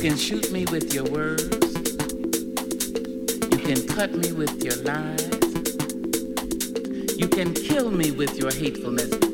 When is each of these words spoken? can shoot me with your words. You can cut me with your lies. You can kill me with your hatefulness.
can 0.00 0.16
shoot 0.16 0.50
me 0.50 0.64
with 0.70 0.94
your 0.94 1.04
words. 1.04 1.42
You 3.50 3.58
can 3.58 3.86
cut 3.86 4.14
me 4.14 4.32
with 4.32 4.64
your 4.64 4.76
lies. 4.76 5.28
You 7.18 7.28
can 7.28 7.52
kill 7.52 7.90
me 7.90 8.10
with 8.10 8.38
your 8.38 8.50
hatefulness. 8.50 9.29